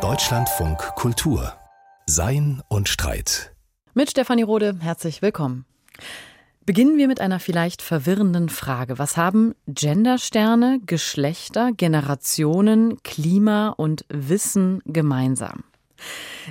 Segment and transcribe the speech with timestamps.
[0.00, 1.52] Deutschlandfunk Kultur
[2.06, 3.54] Sein und Streit.
[3.92, 5.66] Mit Stefanie Rode, herzlich willkommen.
[6.64, 8.98] Beginnen wir mit einer vielleicht verwirrenden Frage.
[8.98, 15.62] Was haben Gendersterne, Geschlechter, Generationen, Klima und Wissen gemeinsam?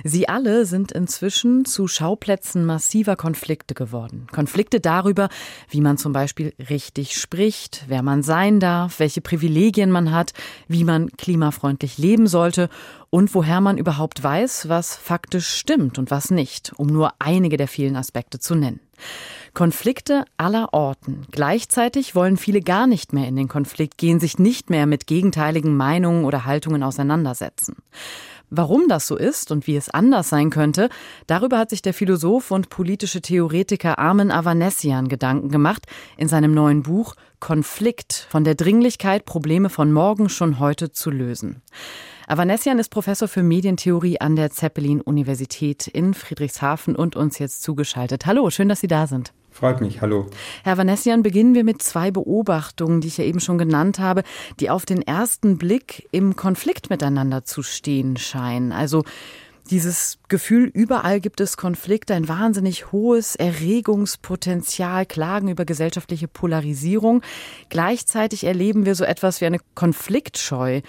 [0.04, 4.26] Sie alle sind inzwischen zu Schauplätzen massiver Konflikte geworden.
[4.32, 5.28] Konflikte darüber,
[5.68, 10.32] wie man zum Beispiel richtig spricht, wer man sein darf, welche Privilegien man hat,
[10.68, 12.68] wie man klimafreundlich leben sollte
[13.10, 17.68] und woher man überhaupt weiß, was faktisch stimmt und was nicht, um nur einige der
[17.68, 18.80] vielen Aspekte zu nennen.
[19.54, 21.26] Konflikte aller Orten.
[21.30, 25.76] Gleichzeitig wollen viele gar nicht mehr in den Konflikt gehen, sich nicht mehr mit gegenteiligen
[25.76, 27.76] Meinungen oder Haltungen auseinandersetzen.
[28.54, 30.90] Warum das so ist und wie es anders sein könnte,
[31.26, 35.86] darüber hat sich der Philosoph und politische Theoretiker Armin Avanesian Gedanken gemacht
[36.18, 41.62] in seinem neuen Buch Konflikt von der Dringlichkeit, Probleme von morgen schon heute zu lösen.
[42.26, 48.26] Avanesian ist Professor für Medientheorie an der Zeppelin-Universität in Friedrichshafen und uns jetzt zugeschaltet.
[48.26, 49.32] Hallo, schön, dass Sie da sind.
[49.52, 50.26] Freut mich, hallo.
[50.64, 54.22] Herr Vanessian, beginnen wir mit zwei Beobachtungen, die ich ja eben schon genannt habe,
[54.58, 58.72] die auf den ersten Blick im Konflikt miteinander zu stehen scheinen.
[58.72, 59.04] Also
[59.70, 67.22] dieses Gefühl, überall gibt es Konflikte, ein wahnsinnig hohes Erregungspotenzial, Klagen über gesellschaftliche Polarisierung.
[67.68, 70.80] Gleichzeitig erleben wir so etwas wie eine Konfliktscheu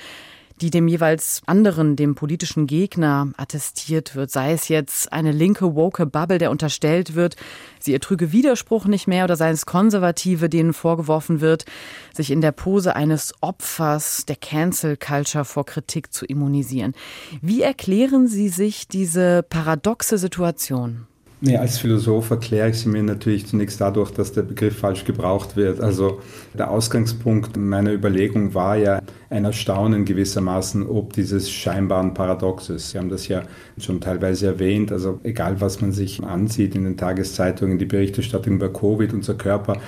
[0.62, 6.06] die dem jeweils anderen, dem politischen Gegner attestiert wird, sei es jetzt eine linke woke
[6.06, 7.36] Bubble, der unterstellt wird,
[7.80, 11.66] sie ertrüge Widerspruch nicht mehr oder sei es Konservative, denen vorgeworfen wird,
[12.14, 16.94] sich in der Pose eines Opfers der Cancel Culture vor Kritik zu immunisieren.
[17.42, 21.08] Wie erklären Sie sich diese paradoxe Situation?
[21.45, 25.58] Nee, als Philosoph erkläre ich sie mir natürlich zunächst dadurch, dass der Begriff falsch gebraucht
[25.58, 25.81] wird.
[25.81, 26.22] Also
[26.53, 32.91] der Ausgangspunkt meiner Überlegung war ja ein Erstaunen gewissermaßen, ob dieses scheinbaren Paradoxes.
[32.91, 33.44] Sie haben das ja
[33.77, 34.94] schon teilweise erwähnt.
[34.94, 39.81] Also egal, was man sich ansieht in den Tageszeitungen, die Berichterstattung über Covid, unser Körper,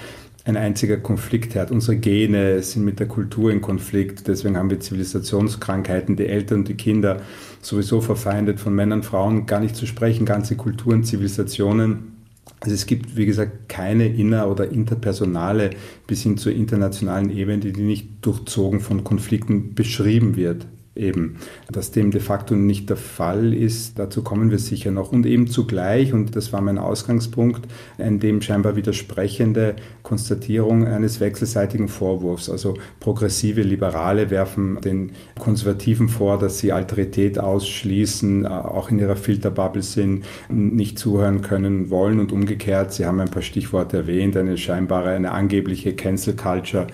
[0.45, 1.72] ein einziger Konfliktherd.
[1.72, 4.28] Unsere Gene sind mit der Kultur in Konflikt.
[4.28, 7.22] Deswegen haben wir Zivilisationskrankheiten, die Eltern und die Kinder
[7.61, 12.13] sowieso verfeindet, von Männern, Frauen gar nicht zu sprechen, ganze Kulturen, Zivilisationen.
[12.59, 15.72] Also es gibt, wie gesagt, keine inner- oder interpersonale
[16.06, 21.38] bis hin zur internationalen Ebene, die nicht durchzogen von Konflikten beschrieben wird eben,
[21.72, 25.11] dass dem de facto nicht der Fall ist, dazu kommen wir sicher noch.
[25.11, 27.67] Und eben zugleich, und das war mein Ausgangspunkt,
[27.97, 32.50] eine dem scheinbar widersprechende Konstatierung eines wechselseitigen Vorwurfs.
[32.50, 39.83] Also progressive Liberale werfen den Konservativen vor, dass sie Alterität ausschließen, auch in ihrer Filterbubble
[39.83, 42.94] sind, nicht zuhören können wollen und umgekehrt.
[42.94, 46.88] Sie haben ein paar Stichworte erwähnt, eine scheinbare, eine angebliche Cancel Culture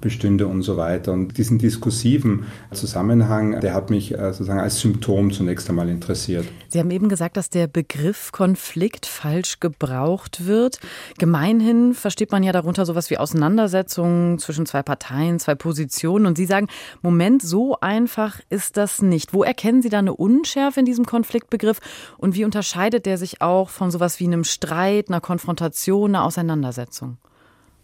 [0.00, 1.12] bestünde und so weiter.
[1.12, 6.46] Und diesen diskursiven Zusammenhang, der hat mich äh, sozusagen als Symptom zunächst einmal interessiert.
[6.68, 10.80] Sie haben eben gesagt, dass der Begriff Konflikt falsch gebraucht wird.
[11.18, 16.26] Gemeinhin versteht man ja darunter sowas wie Auseinandersetzungen zwischen zwei Parteien, zwei Positionen.
[16.26, 16.68] Und Sie sagen,
[17.02, 19.32] Moment, so einfach ist das nicht.
[19.32, 21.80] Wo erkennen Sie da eine Unschärfe in diesem Konfliktbegriff?
[22.18, 27.18] Und wie unterscheidet der sich auch von sowas wie einem Streit, einer Konfrontation, einer Auseinandersetzung?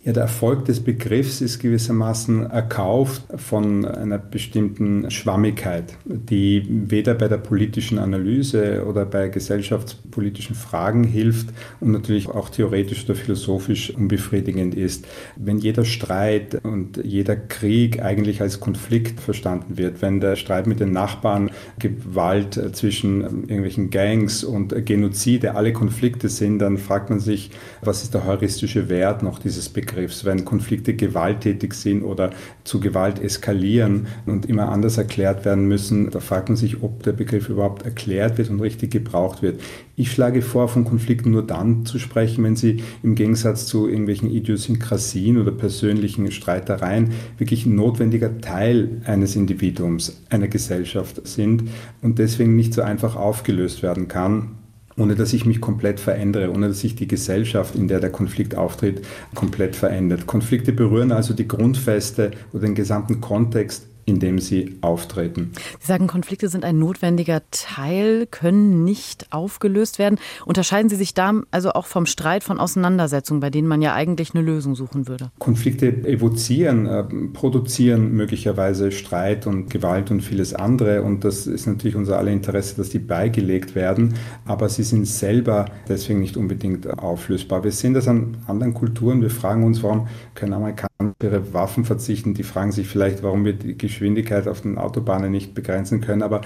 [0.07, 7.27] Ja, der Erfolg des Begriffs ist gewissermaßen erkauft von einer bestimmten Schwammigkeit, die weder bei
[7.27, 11.49] der politischen Analyse oder bei gesellschaftspolitischen Fragen hilft
[11.81, 15.07] und natürlich auch theoretisch oder philosophisch unbefriedigend ist.
[15.37, 20.81] Wenn jeder Streit und jeder Krieg eigentlich als Konflikt verstanden wird, wenn der Streit mit
[20.81, 27.53] den Nachbarn, Gewalt zwischen irgendwelchen Gangs und Genozide alle Konflikte sind, dann fragt man sich,
[27.81, 29.94] was ist der heuristische Wert noch dieses Begriffs?
[29.95, 32.31] Begriffs, wenn Konflikte gewalttätig sind oder
[32.65, 37.13] zu Gewalt eskalieren und immer anders erklärt werden müssen, da fragt man sich, ob der
[37.13, 39.61] Begriff überhaupt erklärt wird und richtig gebraucht wird.
[39.95, 44.31] Ich schlage vor, von Konflikten nur dann zu sprechen, wenn sie im Gegensatz zu irgendwelchen
[44.31, 51.65] Idiosynkrasien oder persönlichen Streitereien wirklich ein notwendiger Teil eines Individuums, einer Gesellschaft sind
[52.03, 54.64] und deswegen nicht so einfach aufgelöst werden kann
[54.97, 58.55] ohne dass ich mich komplett verändere, ohne dass sich die Gesellschaft, in der der Konflikt
[58.55, 60.27] auftritt, komplett verändert.
[60.27, 65.53] Konflikte berühren also die Grundfeste oder den gesamten Kontext in dem sie auftreten.
[65.81, 70.19] Sie sagen, Konflikte sind ein notwendiger Teil, können nicht aufgelöst werden.
[70.45, 74.35] Unterscheiden Sie sich da also auch vom Streit, von Auseinandersetzungen, bei denen man ja eigentlich
[74.35, 75.31] eine Lösung suchen würde?
[75.39, 81.03] Konflikte evozieren, äh, produzieren möglicherweise Streit und Gewalt und vieles andere.
[81.03, 84.15] Und das ist natürlich unser aller Interesse, dass die beigelegt werden.
[84.45, 87.65] Aber sie sind selber deswegen nicht unbedingt auflösbar.
[87.65, 89.23] Wir sehen das an anderen Kulturen.
[89.23, 92.35] Wir fragen uns, warum können Amerikaner ihre Waffen verzichten.
[92.35, 96.23] Die fragen sich vielleicht, warum wir die Geschwindigkeit auf den Autobahnen nicht begrenzen können.
[96.23, 96.41] Aber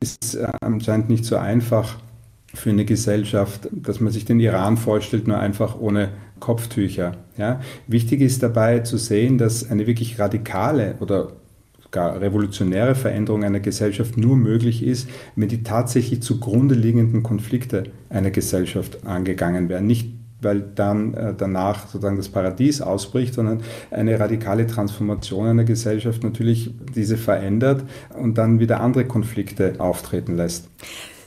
[0.00, 1.96] es ist äh, anscheinend nicht so einfach
[2.54, 6.10] für eine Gesellschaft, dass man sich den Iran vorstellt, nur einfach ohne
[6.40, 7.16] Kopftücher.
[7.36, 7.60] Ja?
[7.86, 11.32] Wichtig ist dabei zu sehen, dass eine wirklich radikale oder
[11.90, 18.30] gar revolutionäre Veränderung einer Gesellschaft nur möglich ist, wenn die tatsächlich zugrunde liegenden Konflikte einer
[18.30, 19.86] Gesellschaft angegangen werden.
[19.86, 20.10] Nicht
[20.40, 26.74] weil dann äh, danach sozusagen das Paradies ausbricht, sondern eine radikale Transformation einer Gesellschaft natürlich
[26.94, 27.84] diese verändert
[28.18, 30.68] und dann wieder andere Konflikte auftreten lässt.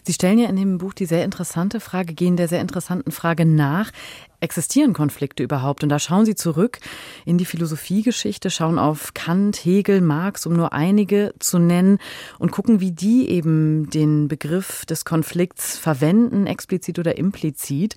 [0.04, 3.46] Sie stellen ja in dem Buch die sehr interessante Frage, gehen der sehr interessanten Frage
[3.46, 3.92] nach,
[4.40, 5.84] existieren Konflikte überhaupt?
[5.84, 6.80] Und da schauen Sie zurück
[7.24, 12.00] in die Philosophiegeschichte, schauen auf Kant, Hegel, Marx, um nur einige zu nennen,
[12.40, 17.96] und gucken, wie die eben den Begriff des Konflikts verwenden, explizit oder implizit.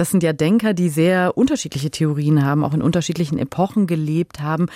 [0.00, 4.68] Das sind ja Denker, die sehr unterschiedliche Theorien haben, auch in unterschiedlichen Epochen gelebt haben.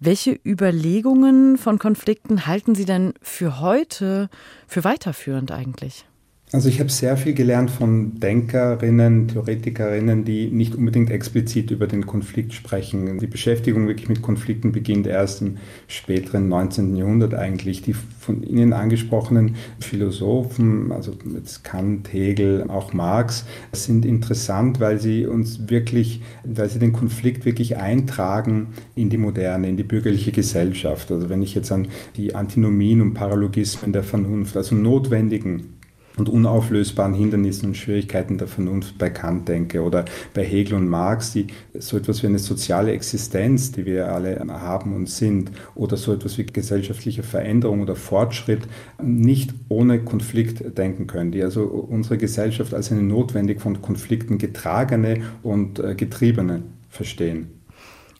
[0.00, 4.28] Welche Überlegungen von Konflikten halten Sie denn für heute
[4.66, 6.04] für weiterführend eigentlich?
[6.52, 12.06] Also ich habe sehr viel gelernt von Denkerinnen, Theoretikerinnen, die nicht unbedingt explizit über den
[12.06, 13.20] Konflikt sprechen.
[13.20, 16.96] Die Beschäftigung wirklich mit Konflikten beginnt erst im späteren 19.
[16.96, 17.82] Jahrhundert eigentlich.
[17.82, 25.26] Die von Ihnen angesprochenen Philosophen, also jetzt Kant, Hegel, auch Marx, sind interessant, weil sie
[25.26, 31.12] uns wirklich, weil sie den Konflikt wirklich eintragen in die moderne, in die bürgerliche Gesellschaft.
[31.12, 31.86] Also wenn ich jetzt an
[32.16, 35.79] die Antinomien und Paralogismen der Vernunft, also notwendigen
[36.16, 40.04] und unauflösbaren Hindernissen und Schwierigkeiten der Vernunft bei Kant denke oder
[40.34, 41.46] bei Hegel und Marx, die
[41.78, 46.36] so etwas wie eine soziale Existenz, die wir alle haben und sind, oder so etwas
[46.38, 48.62] wie gesellschaftliche Veränderung oder Fortschritt
[49.02, 55.22] nicht ohne Konflikt denken können, die also unsere Gesellschaft als eine notwendig von Konflikten getragene
[55.42, 57.60] und äh, getriebene verstehen.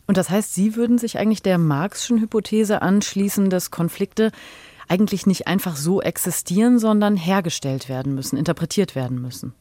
[0.07, 4.31] Und das heißt, Sie würden sich eigentlich der Marxischen Hypothese anschließen, dass Konflikte
[4.91, 9.53] eigentlich nicht einfach so existieren, sondern hergestellt werden müssen, interpretiert werden müssen.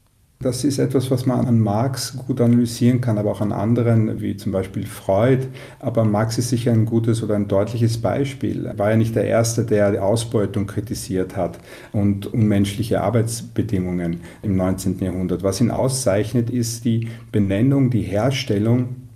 [0.43, 4.39] Das ist etwas, was man an Marx gut analysieren kann, aber auch an anderen, wie
[4.39, 5.47] zum Beispiel Freud.
[5.81, 8.65] Aber Marx ist sicher ein gutes oder ein deutliches Beispiel.
[8.65, 11.59] Er war ja nicht der Erste, der die Ausbeutung kritisiert hat
[11.93, 14.99] und unmenschliche Arbeitsbedingungen im 19.
[15.01, 15.43] Jahrhundert.
[15.43, 19.10] Was ihn auszeichnet, ist die Benennung, die Herstellung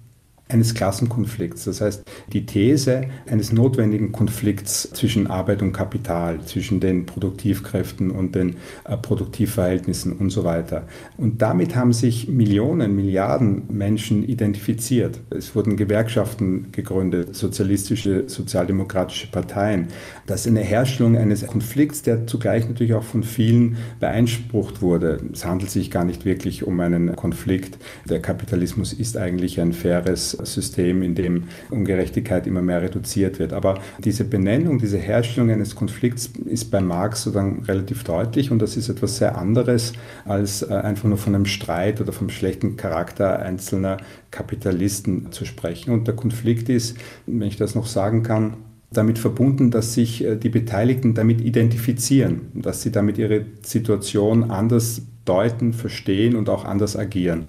[0.48, 1.64] eines Klassenkonflikts.
[1.64, 8.34] Das heißt, die These eines notwendigen Konflikts zwischen Arbeit und Kapital, zwischen den Produktivkräften und
[8.34, 10.86] den äh, Produktivverhältnissen und so weiter.
[11.16, 15.18] Und damit haben sich Millionen, Milliarden Menschen identifiziert.
[15.30, 19.88] Es wurden Gewerkschaften gegründet, sozialistische, sozialdemokratische Parteien.
[20.26, 25.20] Das ist eine Herstellung eines Konflikts, der zugleich natürlich auch von vielen beeinsprucht wurde.
[25.32, 27.78] Es handelt sich gar nicht wirklich um einen Konflikt.
[28.08, 33.52] Der Kapitalismus ist eigentlich ein faires System, in dem Ungerechtigkeit immer mehr reduziert wird.
[33.52, 38.76] Aber diese Benennung, diese Herstellung eines Konflikts ist bei Marx sozusagen relativ deutlich und das
[38.76, 39.92] ist etwas sehr anderes
[40.24, 43.98] als äh, einfach nur von einem Streit oder vom schlechten Charakter einzelner
[44.30, 45.92] Kapitalisten zu sprechen.
[45.92, 46.96] Und der Konflikt ist,
[47.26, 48.54] wenn ich das noch sagen kann,
[48.92, 55.02] damit verbunden, dass sich äh, die Beteiligten damit identifizieren, dass sie damit ihre Situation anders
[55.24, 57.46] deuten, verstehen und auch anders agieren.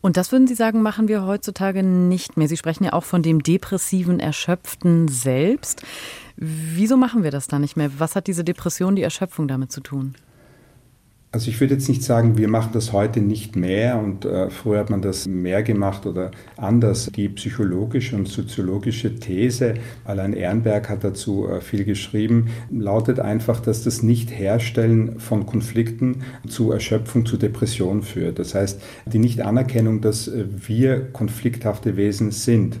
[0.00, 2.48] Und das würden Sie sagen, machen wir heutzutage nicht mehr.
[2.48, 5.82] Sie sprechen ja auch von dem depressiven, erschöpften Selbst.
[6.36, 7.90] Wieso machen wir das da nicht mehr?
[7.98, 10.14] Was hat diese Depression, die Erschöpfung damit zu tun?
[11.32, 14.80] Also ich würde jetzt nicht sagen, wir machen das heute nicht mehr und äh, früher
[14.80, 17.08] hat man das mehr gemacht oder anders.
[17.14, 23.84] Die psychologische und soziologische These, allein Ehrenberg hat dazu äh, viel geschrieben, lautet einfach, dass
[23.84, 28.40] das Nicht-Herstellen von Konflikten zu Erschöpfung, zu Depression führt.
[28.40, 32.80] Das heißt, die Nicht-Anerkennung, dass äh, wir konflikthafte Wesen sind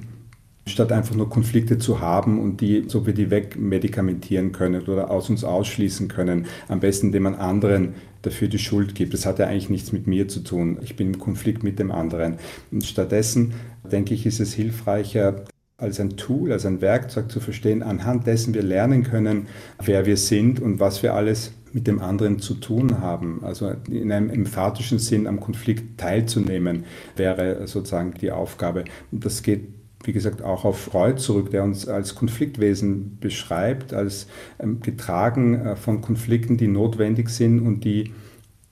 [0.66, 5.28] statt einfach nur Konflikte zu haben und die, so wie die wegmedikamentieren können oder aus
[5.28, 6.46] uns ausschließen können.
[6.68, 9.14] Am besten, indem man anderen dafür die Schuld gibt.
[9.14, 10.78] Das hat ja eigentlich nichts mit mir zu tun.
[10.82, 12.36] Ich bin im Konflikt mit dem anderen.
[12.70, 13.54] Und stattdessen,
[13.90, 15.44] denke ich, ist es hilfreicher,
[15.80, 19.46] als ein Tool, als ein Werkzeug zu verstehen, anhand dessen wir lernen können,
[19.82, 23.40] wer wir sind und was wir alles mit dem anderen zu tun haben.
[23.44, 26.84] Also in einem emphatischen Sinn am Konflikt teilzunehmen,
[27.16, 28.84] wäre sozusagen die Aufgabe.
[29.10, 29.68] Das geht
[30.04, 34.26] wie gesagt, auch auf Freud zurück, der uns als Konfliktwesen beschreibt, als
[34.58, 38.12] ähm, getragen äh, von Konflikten, die notwendig sind und die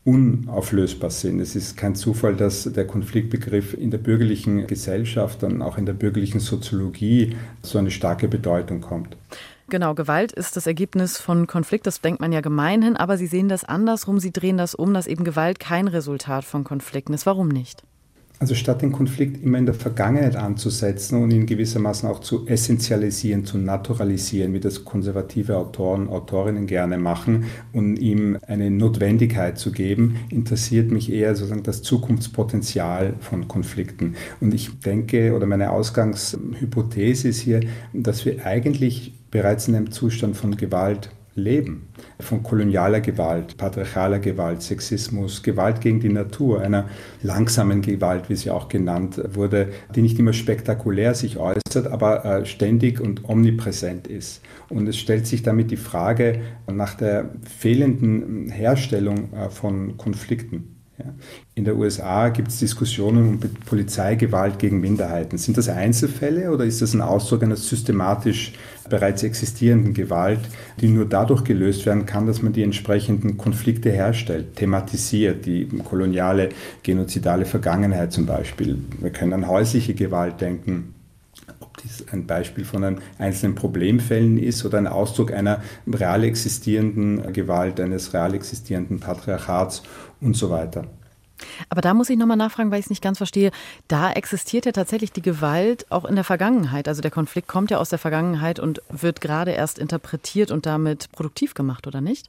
[0.04, 1.38] unauflösbar sind.
[1.40, 5.92] Es ist kein Zufall, dass der Konfliktbegriff in der bürgerlichen Gesellschaft und auch in der
[5.92, 9.18] bürgerlichen Soziologie so eine starke Bedeutung kommt.
[9.68, 13.50] Genau, Gewalt ist das Ergebnis von Konflikt, das denkt man ja gemeinhin, aber Sie sehen
[13.50, 17.26] das andersrum, Sie drehen das um, dass eben Gewalt kein Resultat von Konflikten ist.
[17.26, 17.82] Warum nicht?
[18.40, 23.44] Also statt den Konflikt immer in der Vergangenheit anzusetzen und ihn gewissermaßen auch zu essentialisieren,
[23.44, 30.16] zu naturalisieren, wie das konservative Autoren, Autorinnen gerne machen, und ihm eine Notwendigkeit zu geben,
[30.30, 34.14] interessiert mich eher sozusagen das Zukunftspotenzial von Konflikten.
[34.40, 37.60] Und ich denke, oder meine Ausgangshypothese ist hier,
[37.92, 41.88] dass wir eigentlich bereits in einem Zustand von Gewalt leben.
[42.20, 46.88] Von kolonialer Gewalt, patriarchaler Gewalt, Sexismus, Gewalt gegen die Natur, einer
[47.22, 52.46] langsamen Gewalt, wie sie auch genannt wurde, die nicht immer spektakulär sich äußert, aber äh,
[52.46, 54.42] ständig und omnipräsent ist.
[54.68, 56.40] Und es stellt sich damit die Frage
[56.70, 60.77] nach der fehlenden Herstellung äh, von Konflikten.
[61.54, 65.38] In der USA gibt es Diskussionen um Polizeigewalt gegen Minderheiten.
[65.38, 68.52] Sind das Einzelfälle oder ist das ein Ausdruck einer systematisch
[68.88, 70.40] bereits existierenden Gewalt,
[70.80, 76.50] die nur dadurch gelöst werden kann, dass man die entsprechenden Konflikte herstellt, thematisiert, die koloniale,
[76.82, 78.78] genozidale Vergangenheit zum Beispiel.
[79.00, 80.94] Wir können an häusliche Gewalt denken,
[82.12, 88.14] ein Beispiel von einem einzelnen Problemfällen ist oder ein Ausdruck einer real existierenden Gewalt, eines
[88.14, 89.82] real existierenden Patriarchats
[90.20, 90.84] und so weiter.
[91.68, 93.50] Aber da muss ich nochmal nachfragen, weil ich es nicht ganz verstehe.
[93.86, 96.88] Da existiert ja tatsächlich die Gewalt auch in der Vergangenheit.
[96.88, 101.10] Also der Konflikt kommt ja aus der Vergangenheit und wird gerade erst interpretiert und damit
[101.12, 102.28] produktiv gemacht, oder nicht?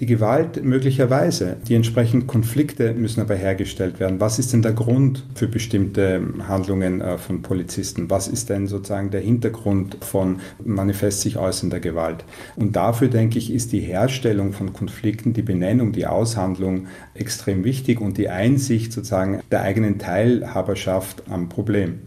[0.00, 1.58] Die Gewalt möglicherweise.
[1.68, 4.20] Die entsprechenden Konflikte müssen aber hergestellt werden.
[4.20, 8.08] Was ist denn der Grund für bestimmte Handlungen äh, von Polizisten?
[8.08, 12.24] Was ist denn sozusagen der Hintergrund von manifest sich äußernder Gewalt?
[12.56, 18.00] Und dafür, denke ich, ist die Herstellung von Konflikten, die Benennung, die Aushandlung extrem wichtig
[18.00, 22.00] und die Einsicht sozusagen der eigenen Teilhaberschaft am Problem.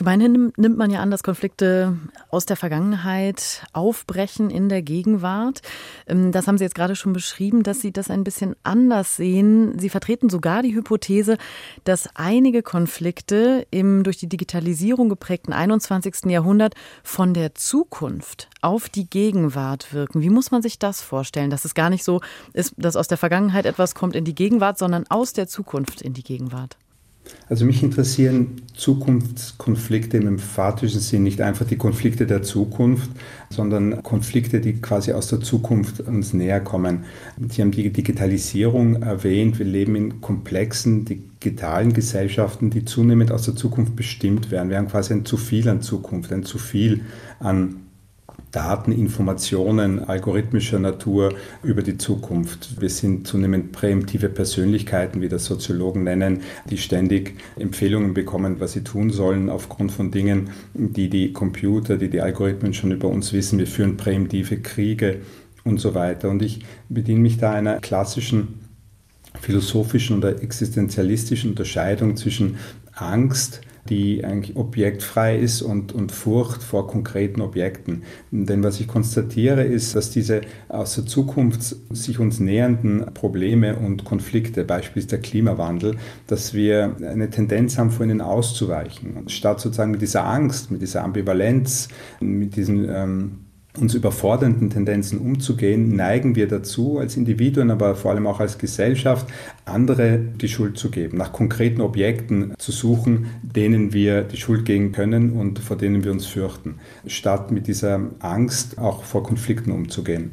[0.00, 1.94] Gemeinhin nimmt man ja an, dass Konflikte
[2.30, 5.60] aus der Vergangenheit aufbrechen in der Gegenwart.
[6.06, 9.78] Ähm, das haben Sie jetzt gerade schon beschrieben, dass Sie das ein bisschen anders sehen.
[9.78, 11.36] Sie vertreten sogar die Hypothese,
[11.84, 16.30] dass einige Konflikte im durch die Digitalisierung geprägten 21.
[16.30, 20.22] Jahrhundert von der Zukunft auf die Gegenwart wirken.
[20.22, 22.22] Wie muss man sich das vorstellen, dass es gar nicht so
[22.54, 26.14] ist, dass aus der Vergangenheit etwas kommt in die Gegenwart, sondern aus der Zukunft in
[26.14, 26.78] die Gegenwart?
[27.48, 33.10] Also mich interessieren Zukunftskonflikte im emphatischen Sinn, nicht einfach die Konflikte der Zukunft,
[33.50, 37.04] sondern Konflikte, die quasi aus der Zukunft uns näher kommen.
[37.48, 39.58] Sie haben die Digitalisierung erwähnt.
[39.58, 44.70] Wir leben in komplexen digitalen Gesellschaften, die zunehmend aus der Zukunft bestimmt werden.
[44.70, 47.02] Wir haben quasi ein zu viel an Zukunft, ein zu viel
[47.40, 47.89] an
[48.50, 52.80] Daten, Informationen algorithmischer Natur über die Zukunft.
[52.80, 58.82] Wir sind zunehmend präemptive Persönlichkeiten, wie das Soziologen nennen, die ständig Empfehlungen bekommen, was sie
[58.82, 63.58] tun sollen aufgrund von Dingen, die die Computer, die die Algorithmen schon über uns wissen.
[63.58, 65.20] Wir führen präemptive Kriege
[65.64, 66.28] und so weiter.
[66.28, 68.60] Und ich bediene mich da einer klassischen
[69.40, 72.56] philosophischen oder existenzialistischen Unterscheidung zwischen
[72.92, 78.02] Angst, die eigentlich objektfrei ist und, und Furcht vor konkreten Objekten.
[78.30, 84.04] Denn was ich konstatiere, ist, dass diese aus der Zukunft sich uns nähernden Probleme und
[84.04, 85.96] Konflikte, beispielsweise der Klimawandel,
[86.26, 89.16] dass wir eine Tendenz haben, vor ihnen auszuweichen.
[89.16, 91.88] Und statt sozusagen mit dieser Angst, mit dieser Ambivalenz,
[92.20, 93.38] mit diesen ähm,
[93.78, 99.26] uns überfordernden Tendenzen umzugehen, neigen wir dazu, als Individuen, aber vor allem auch als Gesellschaft,
[99.64, 104.92] andere die Schuld zu geben, nach konkreten Objekten zu suchen, denen wir die Schuld geben
[104.92, 110.32] können und vor denen wir uns fürchten, statt mit dieser Angst auch vor Konflikten umzugehen.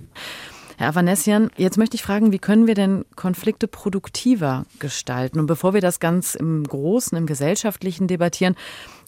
[0.80, 5.40] Herr Avanessian, jetzt möchte ich fragen, wie können wir denn Konflikte produktiver gestalten?
[5.40, 8.56] Und bevor wir das ganz im Großen, im Gesellschaftlichen debattieren,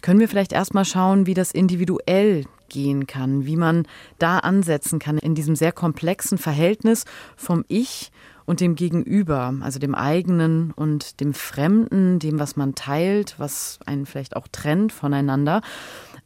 [0.02, 3.86] können wir vielleicht erstmal schauen, wie das individuell gehen kann, wie man
[4.18, 8.12] da ansetzen kann in diesem sehr komplexen Verhältnis vom Ich
[8.46, 14.08] und dem Gegenüber, also dem eigenen und dem Fremden, dem, was man teilt, was einen
[14.08, 15.62] vielleicht auch trennt voneinander.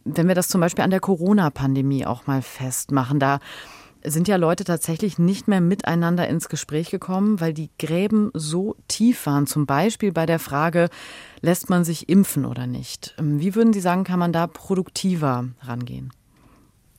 [0.06, 3.40] Wenn wir das zum Beispiel an der Corona-Pandemie auch mal festmachen, da
[4.06, 9.26] sind ja Leute tatsächlich nicht mehr miteinander ins Gespräch gekommen, weil die Gräben so tief
[9.26, 9.48] waren.
[9.48, 10.90] Zum Beispiel bei der Frage,
[11.42, 13.16] lässt man sich impfen oder nicht?
[13.22, 16.12] Wie würden Sie sagen, kann man da produktiver rangehen?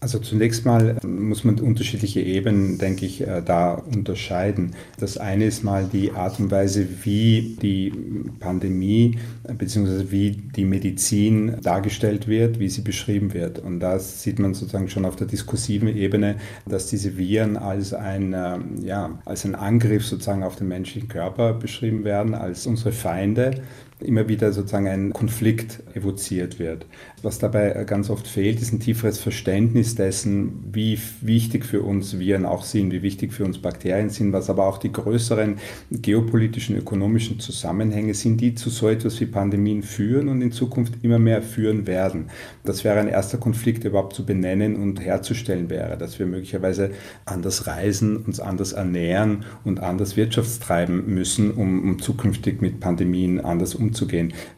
[0.05, 4.75] Also zunächst mal muss man unterschiedliche Ebenen, denke ich, äh, da unterscheiden.
[5.01, 7.91] Das eine ist mal die Art und Weise, wie die
[8.39, 9.17] Pandemie
[9.49, 10.11] bzw.
[10.11, 13.61] wie die Medizin dargestellt wird, wie sie beschrieben wird.
[13.61, 18.35] Und da sieht man sozusagen schon auf der diskursiven Ebene, dass diese Viren als ein,
[18.37, 23.63] ähm, ja, als ein Angriff sozusagen auf den menschlichen Körper beschrieben werden, als unsere Feinde
[24.05, 26.87] immer wieder sozusagen ein Konflikt evoziert wird.
[27.23, 32.45] Was dabei ganz oft fehlt, ist ein tieferes Verständnis dessen, wie wichtig für uns Viren
[32.45, 35.57] auch sind, wie wichtig für uns Bakterien sind, was aber auch die größeren
[35.91, 41.19] geopolitischen, ökonomischen Zusammenhänge sind, die zu so etwas wie Pandemien führen und in Zukunft immer
[41.19, 42.27] mehr führen werden.
[42.63, 46.91] Das wäre ein erster Konflikt, überhaupt zu benennen und herzustellen wäre, dass wir möglicherweise
[47.25, 53.75] anders reisen, uns anders ernähren und anders wirtschaftstreiben müssen, um, um zukünftig mit Pandemien anders
[53.75, 53.94] umzugehen.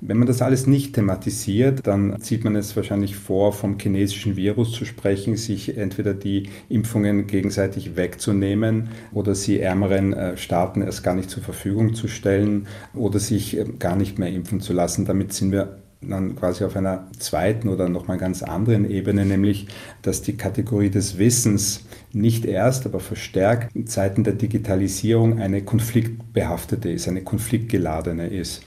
[0.00, 4.73] Wenn man das alles nicht thematisiert, dann zieht man es wahrscheinlich vor, vom chinesischen Virus
[4.73, 11.14] zu sprechen, sich entweder die Impfungen gegenseitig wegzunehmen oder sie ärmeren äh, Staaten erst gar
[11.14, 15.05] nicht zur Verfügung zu stellen oder sich äh, gar nicht mehr impfen zu lassen.
[15.05, 19.66] Damit sind wir dann quasi auf einer zweiten oder nochmal ganz anderen Ebene, nämlich
[20.02, 26.90] dass die Kategorie des Wissens nicht erst, aber verstärkt in Zeiten der Digitalisierung eine konfliktbehaftete
[26.90, 28.66] ist, eine konfliktgeladene ist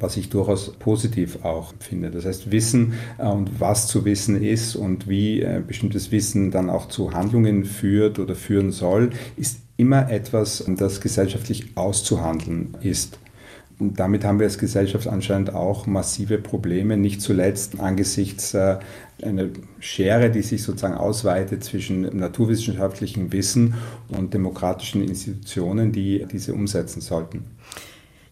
[0.00, 2.10] was ich durchaus positiv auch finde.
[2.10, 6.70] Das heißt, Wissen äh, und was zu wissen ist und wie äh, bestimmtes Wissen dann
[6.70, 13.18] auch zu Handlungen führt oder führen soll, ist immer etwas, das gesellschaftlich auszuhandeln ist.
[13.78, 18.78] Und damit haben wir als Gesellschaft anscheinend auch massive Probleme, nicht zuletzt angesichts äh,
[19.22, 19.48] einer
[19.80, 23.74] Schere, die sich sozusagen ausweitet zwischen naturwissenschaftlichem Wissen
[24.08, 27.44] und demokratischen Institutionen, die diese umsetzen sollten.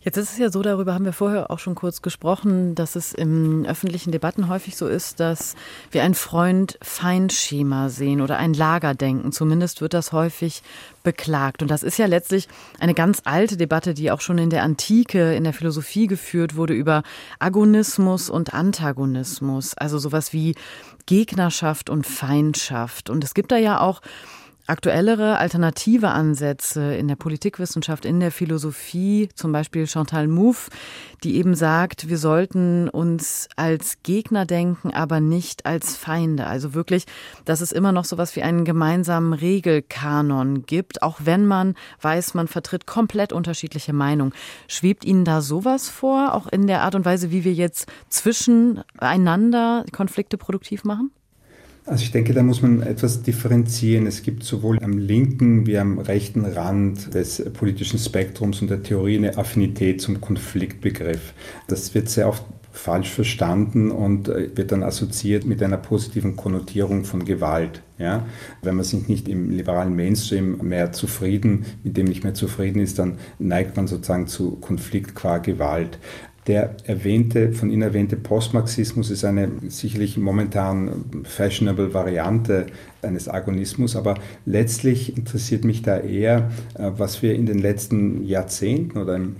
[0.05, 3.15] Jetzt ist es ja so, darüber haben wir vorher auch schon kurz gesprochen, dass es
[3.15, 5.57] in öffentlichen Debatten häufig so ist, dass
[5.93, 9.33] wir ein Freund-Feind-Schema sehen oder ein Lagerdenken.
[9.33, 10.63] Zumindest wird das häufig
[11.05, 11.63] beklagt.
[11.63, 15.35] Und das ist ja letztlich eine ganz alte Debatte, die auch schon in der Antike,
[15.35, 17.03] in der Philosophie geführt wurde über
[17.39, 19.73] Agonismus und Antagonismus.
[19.73, 20.55] Also sowas wie
[21.07, 23.09] Gegnerschaft und Feindschaft.
[23.09, 24.03] Und es gibt da ja auch
[24.67, 30.71] aktuellere alternative Ansätze in der Politikwissenschaft, in der Philosophie, zum Beispiel Chantal Mouffe,
[31.23, 36.47] die eben sagt, wir sollten uns als Gegner denken, aber nicht als Feinde.
[36.47, 37.05] Also wirklich,
[37.45, 42.35] dass es immer noch so was wie einen gemeinsamen Regelkanon gibt, auch wenn man weiß,
[42.35, 44.33] man vertritt komplett unterschiedliche Meinungen.
[44.69, 49.85] Schwebt Ihnen da sowas vor, auch in der Art und Weise, wie wir jetzt zwischeneinander
[49.93, 51.11] Konflikte produktiv machen?
[51.87, 54.07] Also ich denke, da muss man etwas differenzieren.
[54.07, 59.19] Es gibt sowohl am linken wie am rechten Rand des politischen Spektrums und der Theorie
[59.19, 61.35] eine Affinität zum Konfliktbegriff.
[61.67, 62.43] Das wird sehr oft
[62.73, 67.83] falsch verstanden und äh, wird dann assoziiert mit einer positiven Konnotierung von Gewalt.
[67.99, 68.27] Ja?
[68.63, 72.99] Wenn man sich nicht im liberalen Mainstream mehr zufrieden, mit dem nicht mehr zufrieden ist,
[72.99, 75.99] dann neigt man sozusagen zu Konflikt qua Gewalt.
[76.47, 82.67] Der erwähnte, von Ihnen erwähnte Postmarxismus ist eine sicherlich momentan fashionable Variante
[83.01, 88.99] eines Agonismus, aber letztlich interessiert mich da eher, äh, was wir in den letzten Jahrzehnten
[88.99, 89.37] oder im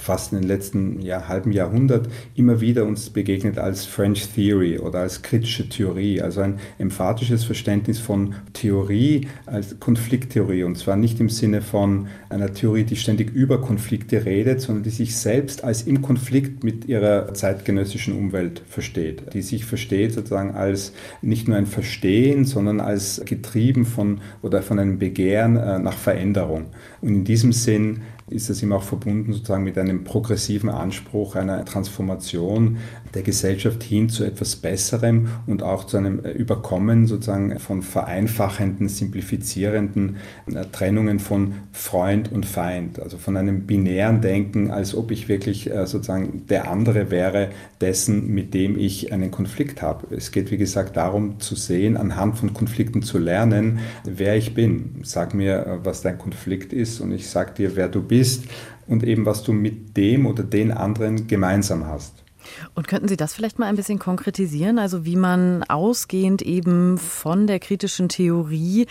[0.00, 5.00] fast in den letzten ja, halben Jahrhundert immer wieder uns begegnet als French Theory oder
[5.00, 11.28] als kritische Theorie, also ein emphatisches Verständnis von Theorie als Konflikttheorie und zwar nicht im
[11.28, 16.02] Sinne von einer Theorie, die ständig über Konflikte redet, sondern die sich selbst als im
[16.02, 22.44] Konflikt mit ihrer zeitgenössischen Umwelt versteht, die sich versteht sozusagen als nicht nur ein Verstehen,
[22.44, 26.66] sondern als getrieben von oder von einem Begehren äh, nach Veränderung.
[27.00, 31.64] Und in diesem Sinn ist das immer auch verbunden sozusagen mit einem progressiven Anspruch einer
[31.64, 32.78] Transformation
[33.14, 40.16] der Gesellschaft hin zu etwas Besserem und auch zu einem Überkommen sozusagen von vereinfachenden, simplifizierenden
[40.46, 45.70] äh, Trennungen von Freund und Feind, also von einem binären Denken, als ob ich wirklich
[45.70, 50.14] äh, sozusagen der andere wäre, dessen, mit dem ich einen Konflikt habe.
[50.14, 55.00] Es geht, wie gesagt, darum zu sehen, anhand von Konflikten zu lernen, wer ich bin.
[55.02, 58.44] Sag mir, äh, was dein Konflikt ist und ich sag dir, wer du bist
[58.86, 62.24] und eben, was du mit dem oder den anderen gemeinsam hast.
[62.74, 64.78] Und könnten Sie das vielleicht mal ein bisschen konkretisieren?
[64.78, 68.86] Also wie man ausgehend eben von der kritischen Theorie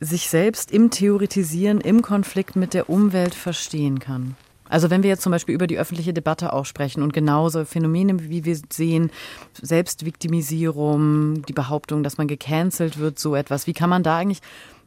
[0.00, 4.36] sich selbst im Theoretisieren, im Konflikt mit der Umwelt verstehen kann?
[4.70, 8.30] Also wenn wir jetzt zum Beispiel über die öffentliche Debatte auch sprechen und genauso Phänomene,
[8.30, 9.10] wie wir sehen,
[9.60, 14.40] Selbstviktimisierung, die Behauptung, dass man gecancelt wird, so etwas, wie kann man da eigentlich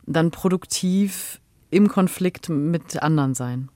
[0.05, 3.69] dann produktiv im Konflikt mit anderen sein?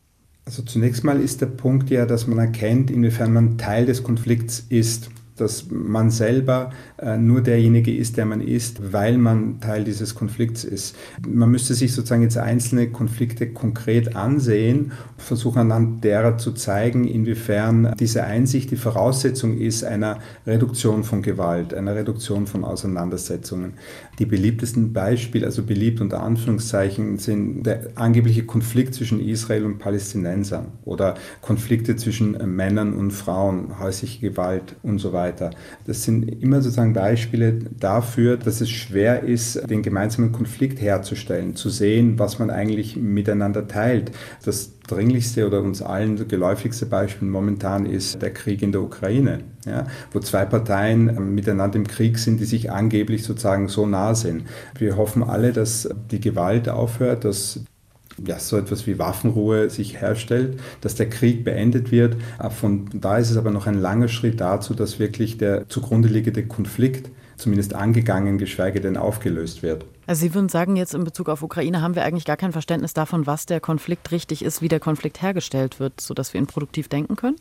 [0.48, 4.64] Also zunächst mal ist der Punkt ja, dass man erkennt, inwiefern man Teil des Konflikts
[4.70, 5.10] ist.
[5.36, 10.64] dass man selber äh, nur derjenige ist, der man ist, weil man Teil dieses Konflikts
[10.64, 10.96] ist.
[11.28, 17.94] Man müsste sich sozusagen jetzt einzelne Konflikte konkret ansehen, versuchen anhand derer zu zeigen, inwiefern
[18.00, 23.74] diese Einsicht die Voraussetzung ist einer Reduktion von Gewalt, einer Reduktion von Auseinandersetzungen.
[24.20, 30.70] Die beliebtesten Beispiele, also beliebt unter Anführungszeichen, sind der angebliche Konflikt zwischen Israel und Palästinensern
[30.86, 35.52] oder Konflikte zwischen Männern und Frauen, häusliche Gewalt und so weiter.
[35.86, 41.70] Das sind immer sozusagen Beispiele dafür, dass es schwer ist, den gemeinsamen Konflikt herzustellen, zu
[41.70, 44.12] sehen, was man eigentlich miteinander teilt.
[44.44, 49.88] Das dringlichste oder uns allen geläufigste Beispiel momentan ist der Krieg in der Ukraine, ja,
[50.12, 54.44] wo zwei Parteien ähm, miteinander im Krieg sind, die sich angeblich sozusagen so nah sind.
[54.78, 57.62] Wir hoffen alle, dass die Gewalt aufhört, dass
[58.26, 62.16] ja, so etwas wie Waffenruhe sich herstellt, dass der Krieg beendet wird.
[62.40, 66.08] Äh, von da ist es aber noch ein langer Schritt dazu, dass wirklich der zugrunde
[66.08, 69.86] liegende Konflikt zumindest angegangen, geschweige denn aufgelöst wird.
[70.08, 72.94] Also Sie würden sagen, jetzt in Bezug auf Ukraine haben wir eigentlich gar kein Verständnis
[72.94, 76.88] davon, was der Konflikt richtig ist, wie der Konflikt hergestellt wird, sodass wir ihn produktiv
[76.88, 77.36] denken können?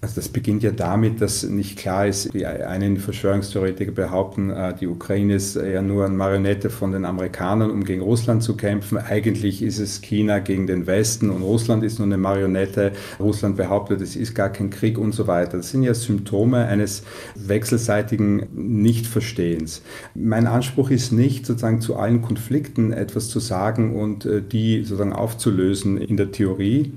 [0.00, 4.86] Also das beginnt ja damit, dass nicht klar ist, wie einige Verschwörungstheoretiker behaupten, äh, die
[4.86, 8.96] Ukraine ist ja nur eine Marionette von den Amerikanern, um gegen Russland zu kämpfen.
[8.96, 12.92] Eigentlich ist es China gegen den Westen und Russland ist nur eine Marionette.
[13.18, 15.56] Russland behauptet, es ist gar kein Krieg und so weiter.
[15.56, 17.02] Das sind ja Symptome eines
[17.34, 19.82] wechselseitigen Nichtverstehens.
[20.14, 25.12] Mein Anspruch ist nicht, sozusagen zu allen Konflikten etwas zu sagen und äh, die sozusagen
[25.12, 26.92] aufzulösen in der Theorie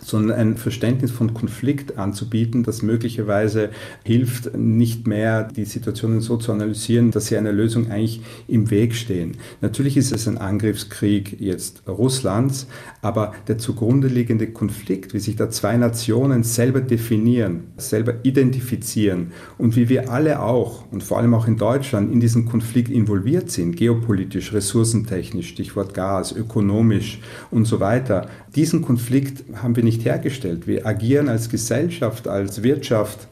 [0.00, 3.70] sondern ein Verständnis von Konflikt anzubieten, das möglicherweise
[4.04, 8.94] hilft, nicht mehr die Situationen so zu analysieren, dass sie einer Lösung eigentlich im Weg
[8.94, 9.36] stehen.
[9.60, 12.66] Natürlich ist es ein Angriffskrieg jetzt Russlands,
[13.00, 19.76] aber der zugrunde liegende Konflikt, wie sich da zwei Nationen selber definieren, selber identifizieren und
[19.76, 23.76] wie wir alle auch und vor allem auch in Deutschland in diesen Konflikt involviert sind,
[23.76, 28.28] geopolitisch, ressourcentechnisch, Stichwort Gas, ökonomisch und so weiter.
[28.54, 30.66] Diesen Konflikt haben wir nicht nicht hergestellt.
[30.66, 33.28] Wir agieren als Gesellschaft, als Wirtschaft,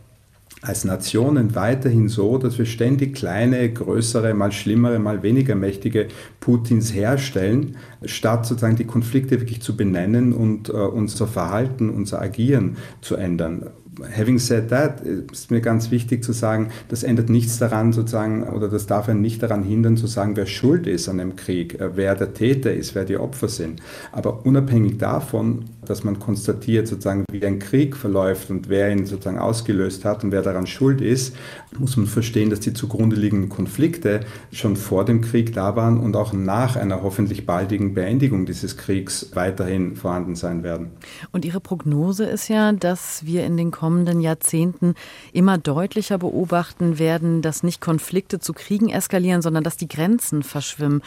[0.62, 6.08] als Nationen weiterhin so, dass wir ständig kleine, größere, mal schlimmere, mal weniger mächtige
[6.38, 12.76] Putins herstellen, statt sozusagen die Konflikte wirklich zu benennen und äh, unser Verhalten, unser Agieren
[13.00, 13.70] zu ändern
[14.16, 18.68] having said that, ist mir ganz wichtig zu sagen, das ändert nichts daran sozusagen, oder
[18.68, 21.96] das darf einen nicht daran hindern zu sagen, wer schuld ist an dem Krieg, äh,
[21.96, 23.80] wer der Täter ist, wer die Opfer sind.
[24.12, 29.38] Aber unabhängig davon, dass man konstatiert sozusagen, wie ein Krieg verläuft und wer ihn sozusagen
[29.38, 31.34] ausgelöst hat und wer daran schuld ist,
[31.78, 34.20] muss man verstehen, dass die zugrunde liegenden Konflikte
[34.52, 39.30] schon vor dem Krieg da waren und auch nach einer hoffentlich baldigen Beendigung dieses Kriegs
[39.34, 40.92] weiterhin vorhanden sein werden.
[41.32, 44.94] Und Ihre Prognose ist ja, dass wir in den kommenden Jahrzehnten
[45.32, 51.02] immer deutlicher beobachten werden, dass nicht Konflikte zu Kriegen eskalieren, sondern dass die Grenzen verschwimmen.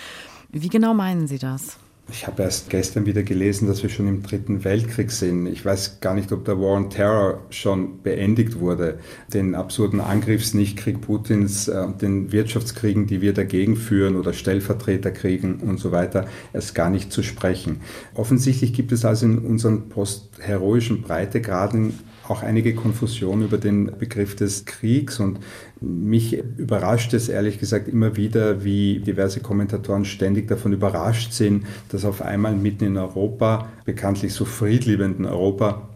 [0.49, 1.77] Wie genau meinen Sie das?
[2.11, 5.47] Ich habe erst gestern wieder gelesen, dass wir schon im Dritten Weltkrieg sind.
[5.47, 8.99] Ich weiß gar nicht, ob der War on Terror schon beendigt wurde.
[9.33, 15.91] Den absurden Angriffsnichtkrieg Putins, äh, den Wirtschaftskriegen, die wir dagegen führen oder Stellvertreterkriegen und so
[15.91, 17.81] weiter, erst gar nicht zu sprechen.
[18.15, 24.65] Offensichtlich gibt es also in unseren postheroischen Breitegraden auch einige Konfusion über den Begriff des
[24.65, 25.39] Kriegs und
[25.81, 32.05] mich überrascht es ehrlich gesagt immer wieder, wie diverse Kommentatoren ständig davon überrascht sind, dass
[32.05, 35.89] auf einmal mitten in Europa, bekanntlich so friedliebenden Europa,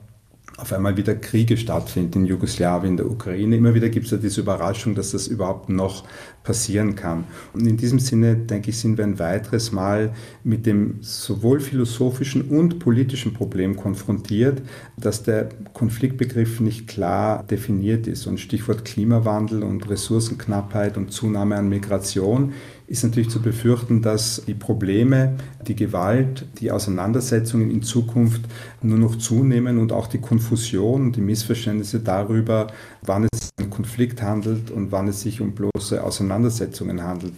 [0.57, 3.55] auf einmal wieder Kriege stattfinden in Jugoslawien, in der Ukraine.
[3.55, 6.03] Immer wieder gibt es ja diese Überraschung, dass das überhaupt noch
[6.47, 7.25] passieren kann.
[7.51, 10.13] Und in diesem Sinne, denke ich, sind wir ein weiteres Mal
[10.45, 14.61] mit dem sowohl philosophischen und politischen Problem konfrontiert,
[14.95, 18.27] dass der Konfliktbegriff nicht klar definiert ist.
[18.27, 22.53] Und Stichwort Klimawandel und Ressourcenknappheit und Zunahme an Migration
[22.87, 25.35] ist natürlich zu befürchten, dass die Probleme,
[25.67, 28.41] die Gewalt, die Auseinandersetzungen in Zukunft
[28.81, 32.67] nur noch zunehmen und auch die Konfusion und die Missverständnisse darüber,
[33.01, 37.33] wann es Konflikt handelt und wann es sich um bloße Auseinandersetzungen handelt.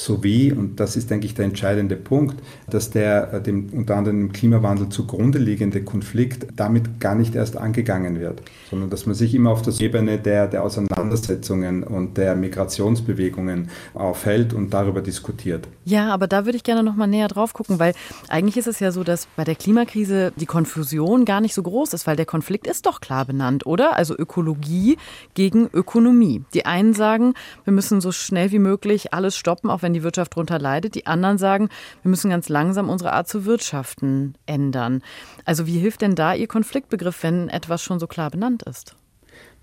[0.00, 4.20] Sowie, und das ist, denke ich, der entscheidende Punkt, dass der äh, dem unter anderem
[4.20, 9.34] im Klimawandel zugrunde liegende Konflikt damit gar nicht erst angegangen wird, sondern dass man sich
[9.34, 15.68] immer auf der Ebene der, der Auseinandersetzungen und der Migrationsbewegungen aufhält und darüber diskutiert.
[15.84, 17.92] Ja, aber da würde ich gerne noch mal näher drauf gucken, weil
[18.28, 21.92] eigentlich ist es ja so, dass bei der Klimakrise die Konfusion gar nicht so groß
[21.92, 23.96] ist, weil der Konflikt ist doch klar benannt, oder?
[23.96, 24.96] Also Ökologie
[25.34, 26.42] gegen Ökonomie.
[26.54, 27.34] Die einen sagen,
[27.64, 30.94] wir müssen so schnell wie möglich alles stoppen, auch wenn die Wirtschaft darunter leidet.
[30.94, 31.68] Die anderen sagen,
[32.02, 35.02] wir müssen ganz langsam unsere Art zu wirtschaften ändern.
[35.44, 38.96] Also wie hilft denn da Ihr Konfliktbegriff, wenn etwas schon so klar benannt ist?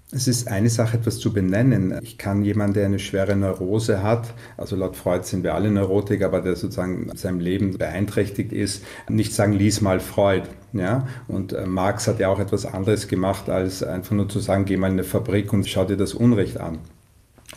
[0.10, 2.00] Es ist eine Sache, etwas zu benennen.
[2.02, 6.24] Ich kann jemanden, der eine schwere Neurose hat, also laut Freud sind wir alle Neurotik,
[6.24, 10.48] aber der sozusagen seinem Leben beeinträchtigt ist, nicht sagen, lies mal Freud.
[10.72, 11.10] Ja?
[11.28, 14.78] Und äh, Marx hat ja auch etwas anderes gemacht, als einfach nur zu sagen, geh
[14.78, 16.80] mal in eine Fabrik und schau dir das Unrecht an.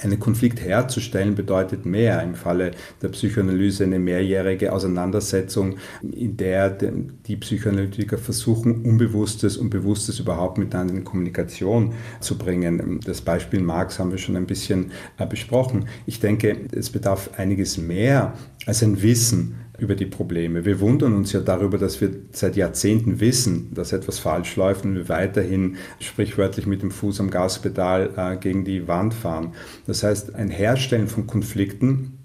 [0.02, 2.70] Einen Konflikt herzustellen bedeutet mehr im Falle
[3.02, 10.94] der Psychoanalyse eine mehrjährige Auseinandersetzung, in der die Psychoanalytiker versuchen, Unbewusstes und Bewusstes überhaupt miteinander
[10.94, 13.00] in Kommunikation zu bringen.
[13.04, 15.86] Das Beispiel Marx haben wir schon ein bisschen äh, besprochen.
[16.06, 18.34] Ich denke, es bedarf einiges mehr
[18.66, 20.64] als ein Wissen über die Probleme.
[20.64, 24.94] Wir wundern uns ja darüber, dass wir seit Jahrzehnten wissen, dass etwas falsch läuft und
[24.94, 29.54] wir weiterhin sprichwörtlich mit dem Fuß am Gaspedal äh, gegen die Wand fahren.
[29.86, 32.18] Das heißt, ein Herstellen von Konflikten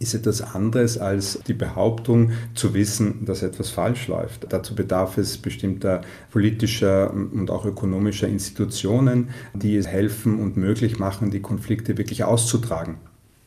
[0.00, 4.52] ist etwas anderes als die Behauptung zu wissen, dass etwas falsch läuft.
[4.52, 11.30] Dazu bedarf es bestimmter politischer und auch ökonomischer Institutionen, die es helfen und möglich machen,
[11.30, 12.96] die Konflikte wirklich auszutragen.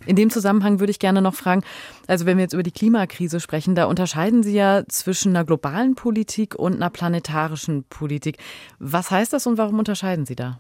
[0.08, 1.62] In dem Zusammenhang würde ich gerne noch fragen,
[2.08, 5.96] also wenn wir jetzt über die Klimakrise sprechen, da unterscheiden Sie ja zwischen einer globalen
[5.96, 8.38] Politik und einer planetarischen Politik.
[8.80, 10.60] Was heißt das und warum unterscheiden Sie da?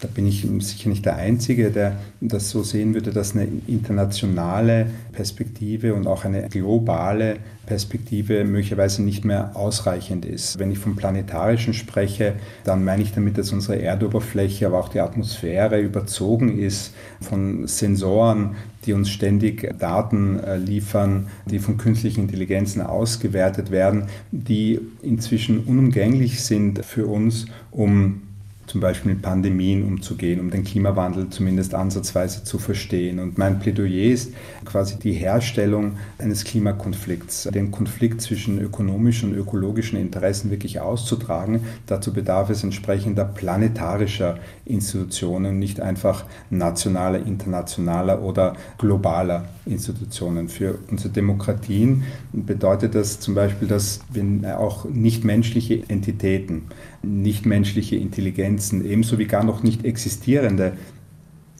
[0.00, 4.86] Da bin ich sicher nicht der Einzige, der das so sehen würde, dass eine internationale
[5.12, 10.58] Perspektive und auch eine globale Perspektive möglicherweise nicht mehr ausreichend ist.
[10.58, 15.00] Wenn ich vom Planetarischen spreche, dann meine ich damit, dass unsere Erdoberfläche, aber auch die
[15.00, 22.80] Atmosphäre überzogen ist von Sensoren, die uns ständig Daten äh, liefern, die von künstlichen Intelligenzen
[22.80, 28.22] ausgewertet werden, die inzwischen unumgänglich sind für uns, um
[28.68, 33.18] zum Beispiel mit Pandemien umzugehen, um den Klimawandel zumindest ansatzweise zu verstehen.
[33.18, 39.98] Und mein Plädoyer ist quasi die Herstellung eines Klimakonflikts, den Konflikt zwischen ökonomischen und ökologischen
[39.98, 41.62] Interessen wirklich auszutragen.
[41.86, 50.48] Dazu bedarf es entsprechender planetarischer Institutionen, nicht einfach nationaler, internationaler oder globaler Institutionen.
[50.48, 56.64] Für unsere Demokratien bedeutet das zum Beispiel, dass wir auch nichtmenschliche Entitäten,
[57.02, 60.72] nichtmenschliche Intelligenzen, ebenso wie gar noch nicht existierende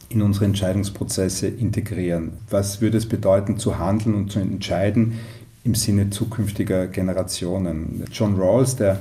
[0.09, 2.33] in unsere Entscheidungsprozesse integrieren.
[2.51, 5.15] Was würde es bedeuten, zu handeln und zu entscheiden
[5.65, 8.05] im Sinne zukünftiger Generationen?
[8.13, 9.01] John Rawls, der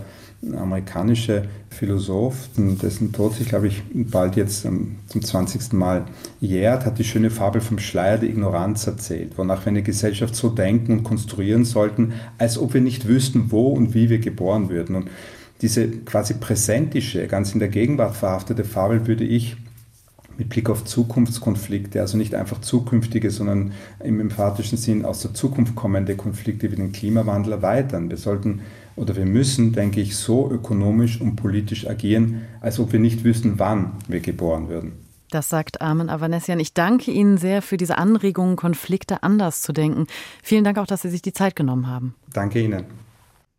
[0.55, 5.73] amerikanische Philosoph, dessen Tod sich, glaube ich, bald jetzt zum 20.
[5.73, 6.05] Mal
[6.39, 10.49] jährt, hat die schöne Fabel vom Schleier der Ignoranz erzählt, wonach wir eine Gesellschaft so
[10.49, 14.95] denken und konstruieren sollten, als ob wir nicht wüssten, wo und wie wir geboren würden.
[14.95, 15.09] Und
[15.61, 19.57] diese quasi präsentische, ganz in der Gegenwart verhaftete Fabel würde ich
[20.37, 25.75] mit Blick auf Zukunftskonflikte, also nicht einfach zukünftige, sondern im emphatischen Sinn aus der Zukunft
[25.75, 28.09] kommende Konflikte wie den Klimawandel erweitern.
[28.09, 28.61] Wir sollten
[28.95, 33.57] oder wir müssen, denke ich, so ökonomisch und politisch agieren, als ob wir nicht wüssten,
[33.57, 34.93] wann wir geboren würden.
[35.29, 36.59] Das sagt Armin Avanesian.
[36.59, 40.07] Ich danke Ihnen sehr für diese Anregungen, Konflikte anders zu denken.
[40.41, 42.15] Vielen Dank auch, dass Sie sich die Zeit genommen haben.
[42.31, 42.85] Danke Ihnen.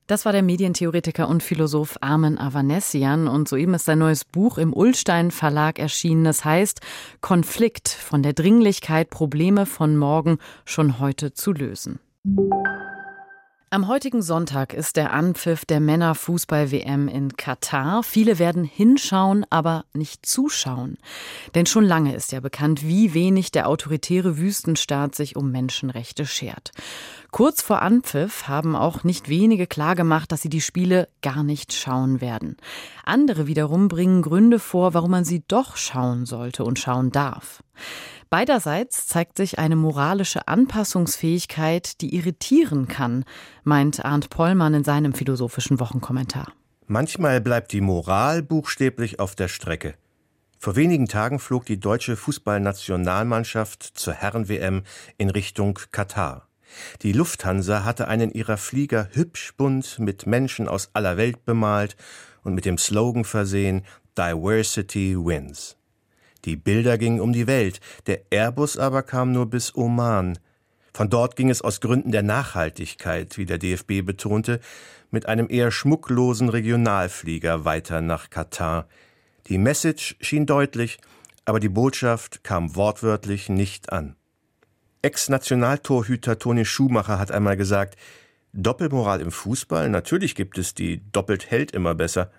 [0.09, 4.73] Das war der Medientheoretiker und Philosoph Armin Avanesian und soeben ist sein neues Buch im
[4.73, 6.25] Ullstein Verlag erschienen.
[6.25, 6.81] Es heißt
[7.21, 12.01] Konflikt von der Dringlichkeit, Probleme von morgen schon heute zu lösen.
[13.70, 18.02] Am heutigen Sonntag ist der Anpfiff der Männerfußball-WM in Katar.
[18.02, 20.96] Viele werden hinschauen, aber nicht zuschauen.
[21.54, 26.72] Denn schon lange ist ja bekannt, wie wenig der autoritäre Wüstenstaat sich um Menschenrechte schert.
[27.31, 32.22] Kurz vor Anpfiff haben auch nicht wenige klargemacht, dass sie die Spiele gar nicht schauen
[32.22, 32.57] werden.
[33.04, 37.62] Andere wiederum bringen Gründe vor, warum man sie doch schauen sollte und schauen darf.
[38.31, 43.25] Beiderseits zeigt sich eine moralische Anpassungsfähigkeit, die irritieren kann,
[43.64, 46.53] meint Arndt Pollmann in seinem philosophischen Wochenkommentar.
[46.87, 49.95] Manchmal bleibt die Moral buchstäblich auf der Strecke.
[50.59, 54.83] Vor wenigen Tagen flog die deutsche Fußballnationalmannschaft zur Herren-WM
[55.17, 56.49] in Richtung Katar.
[57.01, 61.97] Die Lufthansa hatte einen ihrer Flieger hübsch bunt mit Menschen aus aller Welt bemalt
[62.43, 63.87] und mit dem Slogan versehen
[64.19, 65.78] Diversity wins.
[66.44, 70.38] Die Bilder gingen um die Welt, der Airbus aber kam nur bis Oman.
[70.94, 74.61] Von dort ging es aus Gründen der Nachhaltigkeit, wie der DFB betonte,
[75.11, 78.88] mit einem eher schmucklosen Regionalflieger weiter nach Katar.
[79.46, 80.98] Die Message schien deutlich,
[81.44, 84.16] aber die Botschaft kam wortwörtlich nicht an.
[85.03, 87.96] Ex-Nationaltorhüter Toni Schumacher hat einmal gesagt,
[88.53, 92.31] Doppelmoral im Fußball, natürlich gibt es die, doppelt hält immer besser.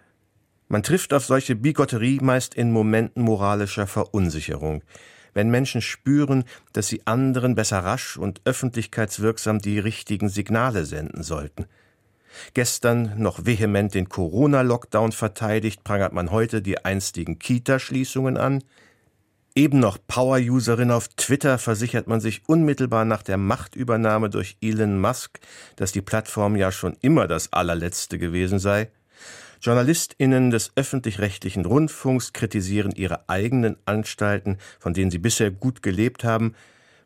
[0.71, 4.83] Man trifft auf solche Bigotterie meist in Momenten moralischer Verunsicherung,
[5.33, 11.65] wenn Menschen spüren, dass sie anderen besser rasch und öffentlichkeitswirksam die richtigen Signale senden sollten.
[12.53, 18.63] Gestern noch vehement den Corona-Lockdown verteidigt, prangert man heute die einstigen Kita-Schließungen an.
[19.55, 25.39] Eben noch Power-Userin auf Twitter versichert man sich unmittelbar nach der Machtübernahme durch Elon Musk,
[25.77, 28.91] dass die Plattform ja schon immer das allerletzte gewesen sei.
[29.61, 36.55] JournalistInnen des öffentlich-rechtlichen Rundfunks kritisieren ihre eigenen Anstalten, von denen sie bisher gut gelebt haben,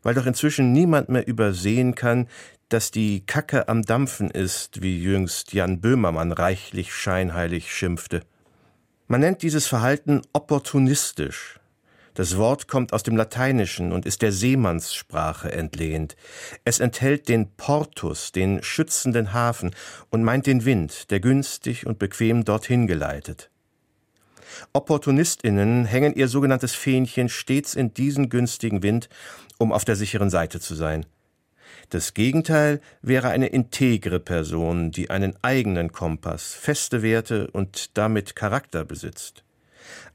[0.02, 2.28] weil doch inzwischen niemand mehr übersehen kann,
[2.68, 8.22] dass die Kacke am Dampfen ist, wie jüngst Jan Böhmermann reichlich scheinheilig schimpfte.
[9.08, 11.58] Man nennt dieses Verhalten opportunistisch.
[12.14, 16.16] Das Wort kommt aus dem Lateinischen und ist der Seemannssprache entlehnt.
[16.64, 19.74] Es enthält den Portus, den schützenden Hafen,
[20.10, 23.50] und meint den Wind, der günstig und bequem dorthin geleitet.
[24.72, 29.08] Opportunistinnen hängen ihr sogenanntes Fähnchen stets in diesen günstigen Wind,
[29.58, 31.06] um auf der sicheren Seite zu sein.
[31.90, 38.84] Das Gegenteil wäre eine integre Person, die einen eigenen Kompass, feste Werte und damit Charakter
[38.84, 39.43] besitzt.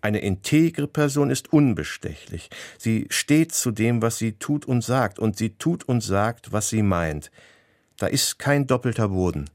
[0.02, 2.50] Eine integre Person ist unbestechlich.
[2.78, 6.70] Sie steht zu dem, was sie tut und sagt, und sie tut und sagt, was
[6.70, 7.32] sie meint.
[7.98, 9.50] Da ist kein doppelter Boden.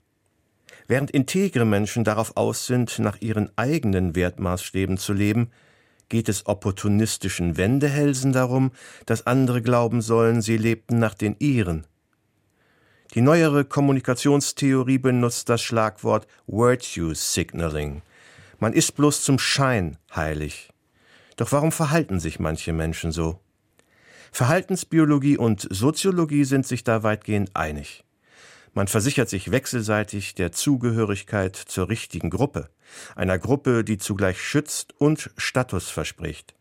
[0.87, 5.51] Während integre Menschen darauf aus sind, nach ihren eigenen Wertmaßstäben zu leben,
[6.11, 8.73] geht es opportunistischen Wendehälsen darum,
[9.07, 11.87] dass andere glauben sollen, sie lebten nach den ihren.
[13.15, 18.03] Die neuere Kommunikationstheorie benutzt das Schlagwort Virtue Signaling–
[18.59, 20.71] man ist bloß zum Schein heilig.
[21.37, 23.41] Doch warum verhalten sich manche Menschen so?
[24.33, 28.05] Verhaltensbiologie und Soziologie sind sich da weitgehend einig.
[28.73, 32.69] Man versichert sich wechselseitig der Zugehörigkeit zur richtigen Gruppe,
[33.15, 36.55] einer Gruppe, die zugleich schützt und Status verspricht.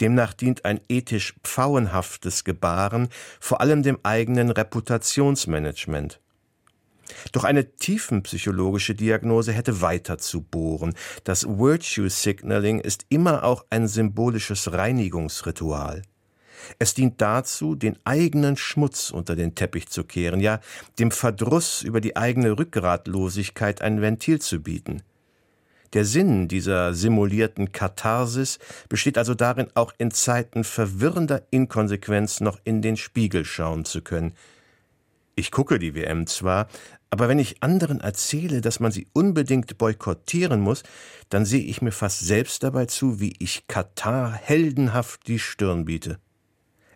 [0.00, 3.08] Demnach dient ein ethisch pfauenhaftes Gebaren
[3.40, 6.20] vor allem dem eigenen Reputationsmanagement.
[7.32, 10.94] Doch eine tiefenpsychologische Diagnose hätte weiter zu bohren.
[11.24, 16.02] Das Virtue Signaling ist immer auch ein symbolisches Reinigungsritual.
[16.78, 20.60] Es dient dazu, den eigenen Schmutz unter den Teppich zu kehren, ja
[20.98, 25.02] dem Verdruss über die eigene Rückgratlosigkeit ein Ventil zu bieten.
[25.94, 28.58] Der Sinn dieser simulierten Katharsis
[28.90, 34.34] besteht also darin, auch in Zeiten verwirrender Inkonsequenz noch in den Spiegel schauen zu können.
[35.34, 36.68] Ich gucke die WM zwar,
[37.10, 40.82] aber wenn ich anderen erzähle, dass man sie unbedingt boykottieren muss,
[41.30, 46.18] dann sehe ich mir fast selbst dabei zu, wie ich Katar heldenhaft die Stirn biete.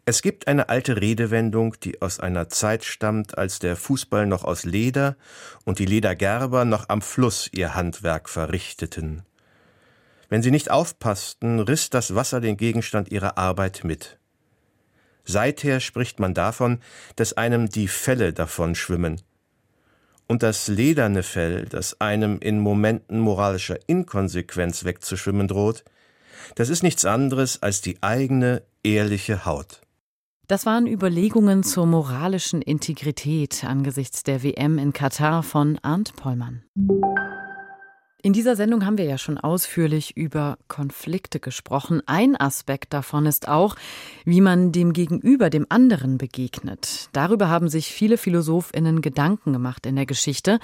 [0.04, 4.64] Es gibt eine alte Redewendung, die aus einer Zeit stammt, als der Fußball noch aus
[4.64, 5.16] Leder
[5.64, 9.22] und die Ledergerber noch am Fluss ihr Handwerk verrichteten.
[10.28, 14.18] Wenn sie nicht aufpassten, riss das Wasser den Gegenstand ihrer Arbeit mit.
[15.24, 16.80] Seither spricht man davon,
[17.14, 19.20] dass einem die Felle davon schwimmen,
[20.32, 25.84] und das lederne Fell, das einem in Momenten moralischer Inkonsequenz wegzuschwimmen droht,
[26.54, 29.82] das ist nichts anderes als die eigene ehrliche Haut.
[30.48, 36.62] Das waren Überlegungen zur moralischen Integrität angesichts der WM in Katar von Arndt Pollmann.
[38.24, 42.02] In dieser Sendung haben wir ja schon ausführlich über Konflikte gesprochen.
[42.06, 43.74] Ein Aspekt davon ist auch,
[44.24, 47.08] wie man dem Gegenüber, dem anderen begegnet.
[47.12, 50.60] Darüber haben sich viele Philosophinnen Gedanken gemacht in der Geschichte.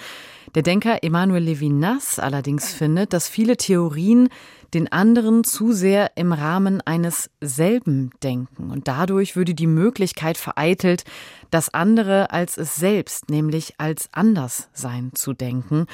[0.54, 4.28] Der Denker Emmanuel Levinas allerdings findet, dass viele Theorien
[4.72, 11.04] den anderen zu sehr im Rahmen eines selben denken und dadurch würde die Möglichkeit vereitelt,
[11.50, 15.86] das andere als es selbst, nämlich als anders sein zu denken.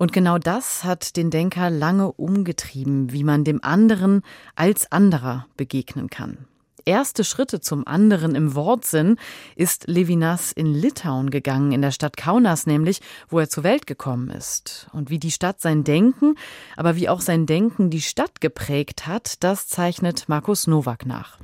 [0.00, 4.22] Und genau das hat den Denker lange umgetrieben, wie man dem anderen
[4.56, 6.46] als anderer begegnen kann.
[6.86, 9.16] Erste Schritte zum anderen im Wortsinn
[9.56, 14.30] ist Levinas in Litauen gegangen, in der Stadt Kaunas nämlich, wo er zur Welt gekommen
[14.30, 14.88] ist.
[14.94, 16.36] Und wie die Stadt sein Denken,
[16.78, 21.36] aber wie auch sein Denken die Stadt geprägt hat, das zeichnet Markus Nowak nach.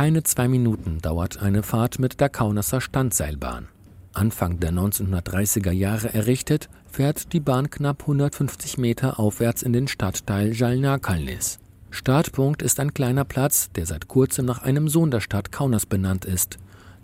[0.00, 3.68] Keine zwei Minuten dauert eine Fahrt mit der Kaunasser Standseilbahn.
[4.14, 10.54] Anfang der 1930er Jahre errichtet, fährt die Bahn knapp 150 Meter aufwärts in den Stadtteil
[10.54, 11.58] Jalnakalnis.
[11.90, 16.24] Startpunkt ist ein kleiner Platz, der seit kurzem nach einem Sohn der Stadt Kaunas benannt
[16.24, 16.56] ist,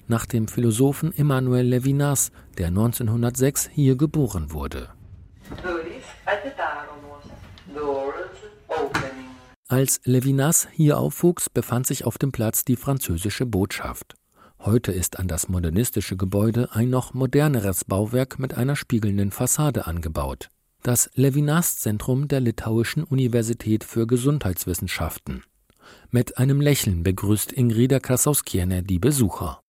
[0.08, 4.88] nach dem Philosophen Emanuel Levinas, der 1906 hier geboren wurde.
[9.68, 14.14] Als Levinas hier aufwuchs, befand sich auf dem Platz die französische Botschaft.
[14.60, 20.50] Heute ist an das modernistische Gebäude ein noch moderneres Bauwerk mit einer spiegelnden Fassade angebaut.
[20.84, 25.42] Das Levinas-Zentrum der Litauischen Universität für Gesundheitswissenschaften.
[26.10, 29.60] Mit einem Lächeln begrüßt Ingrida Krasauskiene die Besucher.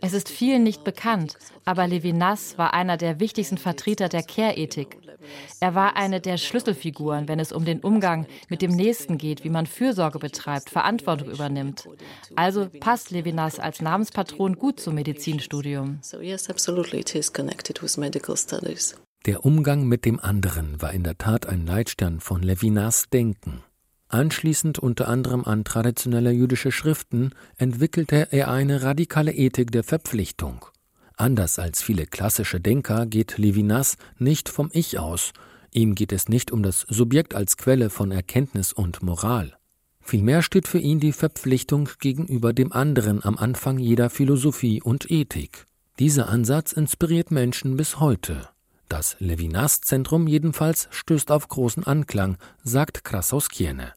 [0.00, 4.96] Es ist vielen nicht bekannt, aber Levinas war einer der wichtigsten Vertreter der Care-Ethik.
[5.60, 9.50] Er war eine der Schlüsselfiguren, wenn es um den Umgang mit dem Nächsten geht, wie
[9.50, 11.86] man Fürsorge betreibt, Verantwortung übernimmt.
[12.34, 16.00] Also passt Levinas als Namenspatron gut zum Medizinstudium.
[19.26, 23.62] Der Umgang mit dem anderen war in der Tat ein Leitstern von Levinas Denken.
[24.14, 30.66] Anschließend unter anderem an traditionelle jüdische Schriften entwickelte er eine radikale Ethik der Verpflichtung.
[31.16, 35.32] Anders als viele klassische Denker geht Levinas nicht vom Ich aus,
[35.72, 39.56] ihm geht es nicht um das Subjekt als Quelle von Erkenntnis und Moral.
[40.00, 45.66] Vielmehr steht für ihn die Verpflichtung gegenüber dem anderen am Anfang jeder Philosophie und Ethik.
[45.98, 48.48] Dieser Ansatz inspiriert Menschen bis heute.
[48.88, 53.92] Das Levinas-Zentrum jedenfalls stößt auf großen Anklang, sagt Krasauskiene.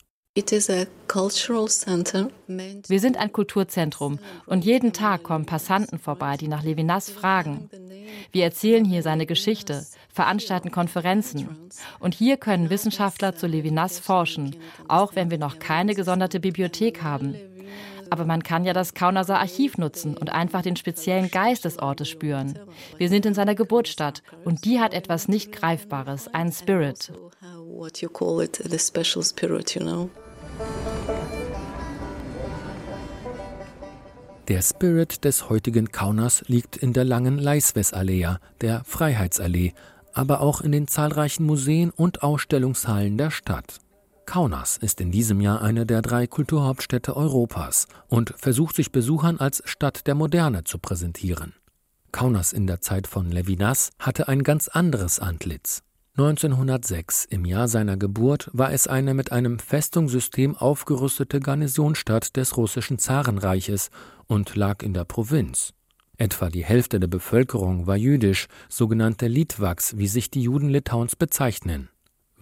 [2.87, 7.71] Wir sind ein Kulturzentrum und jeden Tag kommen Passanten vorbei, die nach Levinas fragen.
[8.31, 9.83] Wir erzählen hier seine Geschichte,
[10.13, 11.69] veranstalten Konferenzen.
[11.99, 14.55] Und hier können Wissenschaftler zu Levinas forschen,
[14.87, 17.35] auch wenn wir noch keine gesonderte Bibliothek haben.
[18.11, 22.09] Aber man kann ja das Kaunaser Archiv nutzen und einfach den speziellen Geist des Ortes
[22.09, 22.59] spüren.
[22.97, 27.11] Wir sind in seiner Geburtsstadt und die hat etwas nicht Greifbares, einen Spirit.
[34.47, 39.73] Der Spirit des heutigen Kaunas liegt in der langen Leiswes-Allee, der Freiheitsallee,
[40.13, 43.79] aber auch in den zahlreichen Museen und Ausstellungshallen der Stadt.
[44.25, 49.61] Kaunas ist in diesem Jahr eine der drei Kulturhauptstädte Europas und versucht sich Besuchern als
[49.65, 51.53] Stadt der Moderne zu präsentieren.
[52.13, 55.83] Kaunas in der Zeit von Levinas hatte ein ganz anderes Antlitz.
[56.17, 62.97] 1906, im Jahr seiner Geburt, war es eine mit einem Festungssystem aufgerüstete Garnisonstadt des russischen
[62.97, 63.91] Zarenreiches
[64.25, 65.73] und lag in der Provinz.
[66.17, 71.89] Etwa die Hälfte der Bevölkerung war jüdisch, sogenannte Litwaks, wie sich die Juden Litauens bezeichnen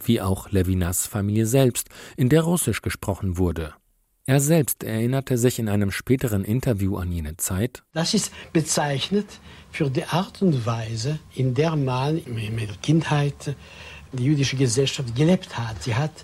[0.04, 3.74] wie auch Levinas Familie selbst, in der Russisch gesprochen wurde.
[4.28, 7.84] Er selbst erinnerte sich in einem späteren Interview an jene Zeit.
[7.94, 9.28] Das ist bezeichnet
[9.76, 13.54] für die Art und Weise, in der man in der Kindheit
[14.14, 15.84] die jüdische Gesellschaft gelebt hat.
[15.84, 16.16] Sie hat,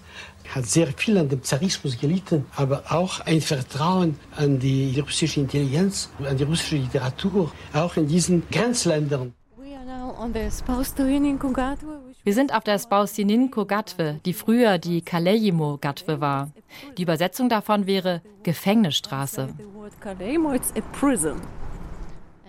[0.56, 6.10] hat sehr viel an dem Zarismus gelitten, aber auch ein Vertrauen an die russische Intelligenz,
[6.30, 9.34] an die russische Literatur, auch in diesen Grenzländern.
[12.24, 16.52] Wir sind auf der Spausininko Gatwe, die früher die Kalejimo Gatwe war.
[16.98, 19.50] Die Übersetzung davon wäre Gefängnisstraße.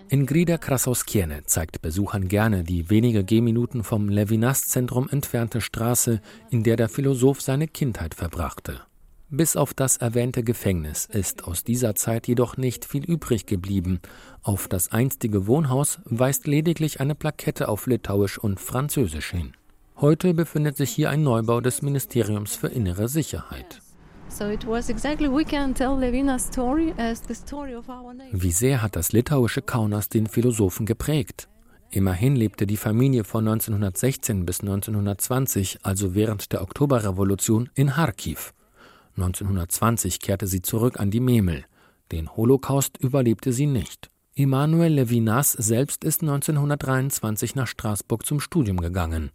[0.09, 6.89] Ingrida Krasauskiene zeigt Besuchern gerne die wenige Gehminuten vom Levinas-Zentrum entfernte Straße, in der der
[6.89, 8.81] Philosoph seine Kindheit verbrachte.
[9.29, 13.99] Bis auf das erwähnte Gefängnis ist aus dieser Zeit jedoch nicht viel übrig geblieben.
[14.43, 19.53] Auf das einstige Wohnhaus weist lediglich eine Plakette auf Litauisch und Französisch hin.
[19.97, 23.81] Heute befindet sich hier ein Neubau des Ministeriums für innere Sicherheit.
[28.31, 31.49] Wie sehr hat das litauische Kaunas den Philosophen geprägt?
[31.91, 38.55] Immerhin lebte die Familie von 1916 bis 1920, also während der Oktoberrevolution, in Kharkiv.
[39.17, 41.65] 1920 kehrte sie zurück an die Memel.
[42.11, 44.09] Den Holocaust überlebte sie nicht.
[44.35, 49.29] Emmanuel Levinas selbst ist 1923 nach Straßburg zum Studium gegangen.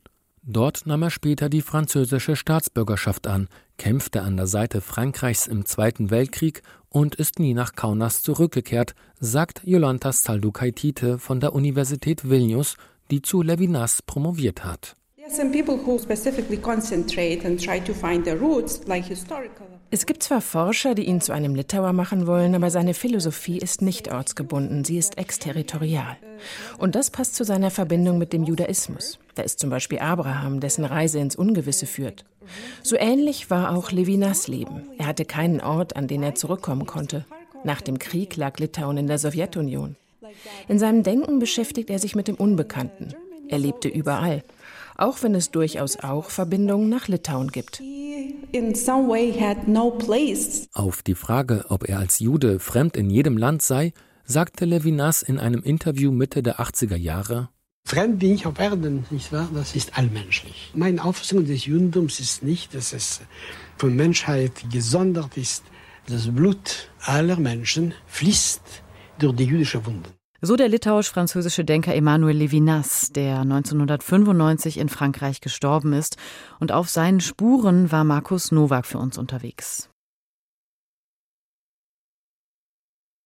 [0.51, 6.11] Dort nahm er später die französische Staatsbürgerschaft an, kämpfte an der Seite Frankreichs im Zweiten
[6.11, 12.79] Weltkrieg und ist nie nach Kaunas zurückgekehrt, sagt Jolantas Saldukaitite von der Universität Vilnius,
[13.11, 14.97] die zu Levinas promoviert hat.
[19.91, 23.83] Es gibt zwar Forscher, die ihn zu einem Litauer machen wollen, aber seine Philosophie ist
[23.83, 26.17] nicht ortsgebunden, sie ist exterritorial.
[26.79, 29.19] Und das passt zu seiner Verbindung mit dem Judaismus.
[29.35, 32.25] Da ist zum Beispiel Abraham, dessen Reise ins Ungewisse führt.
[32.83, 34.89] So ähnlich war auch Levinas Leben.
[34.97, 37.27] Er hatte keinen Ort, an den er zurückkommen konnte.
[37.65, 39.97] Nach dem Krieg lag Litauen in der Sowjetunion.
[40.69, 43.15] In seinem Denken beschäftigt er sich mit dem Unbekannten.
[43.49, 44.43] Er lebte überall
[44.99, 47.81] auch wenn es durchaus auch Verbindungen nach Litauen gibt.
[50.75, 53.93] Auf die Frage, ob er als Jude fremd in jedem Land sei,
[54.25, 57.49] sagte Levinas in einem Interview Mitte der 80er Jahre,
[57.85, 59.49] Fremd bin ich auf Erden, nicht wahr?
[59.55, 60.73] Das ist allmenschlich.
[60.75, 63.23] Meine Auffassung des Judentums ist nicht, dass es
[63.79, 65.65] von Menschheit gesondert ist.
[66.07, 68.61] Das Blut aller Menschen fließt
[69.21, 70.18] durch die jüdische Wunden.
[70.41, 76.17] So der litauisch-französische Denker Emmanuel Levinas, der 1995 in Frankreich gestorben ist.
[76.61, 79.91] Und auf seinen Spuren war Markus Nowak für uns unterwegs.